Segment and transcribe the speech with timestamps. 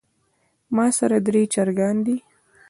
[0.75, 2.17] ماسره درې چرګان دي